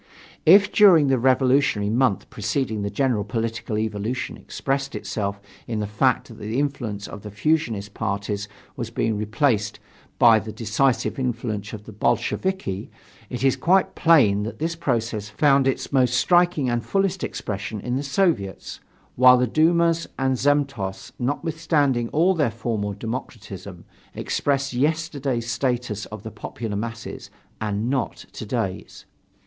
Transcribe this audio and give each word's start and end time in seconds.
If 0.47 0.71
during 0.71 1.09
the 1.09 1.19
revolutionary 1.19 1.91
month 1.91 2.27
preceding 2.31 2.81
the 2.81 2.89
general 2.89 3.23
political 3.23 3.77
evolution 3.77 4.35
expressed 4.35 4.95
itself 4.95 5.39
in 5.67 5.79
the 5.79 5.85
fact 5.85 6.27
that 6.29 6.39
the 6.39 6.57
influence 6.57 7.07
of 7.07 7.21
the 7.21 7.29
fusionist 7.29 7.93
parties 7.93 8.47
was 8.75 8.89
being 8.89 9.15
replaced 9.15 9.79
by 10.17 10.37
a 10.37 10.41
decisive 10.51 11.19
influence 11.19 11.71
of 11.71 11.83
the 11.83 11.91
Bolsheviki, 11.91 12.89
it 13.29 13.43
is 13.43 13.55
quite 13.55 13.93
plain 13.93 14.41
that 14.41 14.57
this 14.57 14.75
process 14.75 15.29
found 15.29 15.67
its 15.67 15.91
most 15.93 16.15
striking 16.15 16.67
and 16.67 16.83
fullest 16.83 17.23
expression 17.23 17.79
in 17.79 17.95
the 17.95 18.01
Soviets, 18.01 18.79
while 19.15 19.37
the 19.37 19.45
dumas 19.45 20.09
and 20.17 20.35
zemstvos, 20.35 21.11
notwithstanding 21.19 22.09
all 22.09 22.33
their 22.33 22.49
formal 22.49 22.93
democratism, 22.95 23.83
expressed 24.15 24.73
yesterday's 24.73 25.51
status 25.51 26.07
of 26.07 26.23
the 26.23 26.31
popular 26.31 26.75
masses 26.75 27.29
and 27.61 27.87
not 27.87 28.25
to 28.33 28.47
day's. 28.47 29.05